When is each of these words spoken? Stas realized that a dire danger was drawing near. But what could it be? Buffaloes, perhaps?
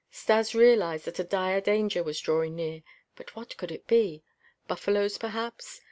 Stas 0.09 0.55
realized 0.55 1.05
that 1.05 1.19
a 1.19 1.23
dire 1.23 1.61
danger 1.61 2.01
was 2.01 2.19
drawing 2.19 2.55
near. 2.55 2.81
But 3.15 3.35
what 3.35 3.55
could 3.57 3.71
it 3.71 3.85
be? 3.85 4.23
Buffaloes, 4.67 5.19
perhaps? 5.19 5.79